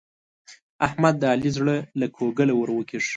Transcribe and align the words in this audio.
احمد 0.85 1.15
د 1.21 1.23
علي 1.33 1.49
زړه 1.57 1.75
له 1.99 2.07
کوګله 2.15 2.53
ور 2.55 2.69
وکېښ. 2.73 3.05